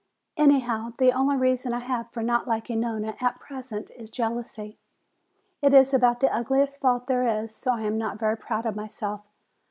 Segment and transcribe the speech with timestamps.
[0.35, 4.79] Anyhow, the only reason I have for not liking Nona at present is jealousy.
[5.61, 9.21] It is about the ugliest fault there is, so I'm not very proud of myself.